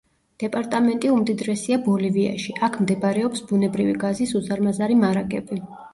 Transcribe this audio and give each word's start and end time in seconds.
დეპარტამენტი 0.43 1.09
უმდიდრესია 1.15 1.77
ბოლივიაში, 1.89 2.55
აქ 2.69 2.79
მდებარეობს 2.85 3.45
ბუნებრივი 3.53 3.95
გაზის 4.05 4.37
უზარმაზარი 4.41 4.99
მარაგები. 5.07 5.65